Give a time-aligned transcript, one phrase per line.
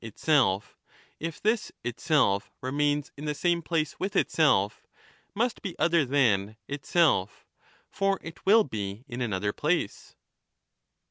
[0.03, 0.79] 'itself/
[1.19, 4.87] if this 'itself remains in the same place with itself,
[5.35, 7.45] must be other than 'itself/
[7.87, 10.15] for it will be in another place?